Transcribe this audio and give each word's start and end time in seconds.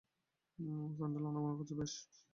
সাণ্ডেল 0.97 1.23
আনাগোনা 1.29 1.55
করছে, 1.59 1.73
বেশ 1.73 1.93
বেশ। 2.09 2.19